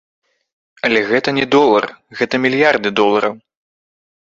Але 0.89 0.99
гэта 1.09 1.29
не 1.39 1.45
долар, 1.57 1.87
гэта 2.23 2.33
мільярды 2.47 2.89
долараў. 3.03 3.39